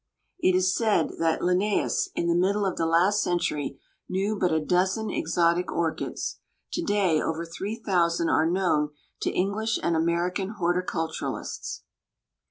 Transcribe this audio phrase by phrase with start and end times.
[0.39, 4.59] It is said that "Linnæus, in the middle of the last century, knew but a
[4.59, 6.39] dozen exotic orchids."
[6.73, 11.83] To day over three thousand are known to English and American horticulturists.